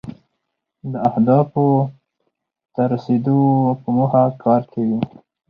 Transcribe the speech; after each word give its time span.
دا 0.91 0.97
اهدافو 1.09 1.67
ته 2.73 2.81
د 2.85 2.89
رسیدو 2.93 3.39
په 3.81 3.87
موخه 3.95 4.23
کار 4.43 4.61
کوي. 4.73 4.99